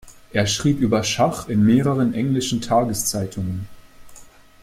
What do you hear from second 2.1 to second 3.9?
englischen Tageszeitungen.